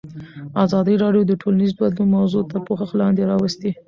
ازادي 0.65 0.95
راډیو 1.03 1.23
د 1.27 1.33
ټولنیز 1.41 1.71
بدلون 1.79 2.07
موضوع 2.17 2.43
تر 2.51 2.59
پوښښ 2.67 2.89
لاندې 3.01 3.23
راوستې. 3.31 3.69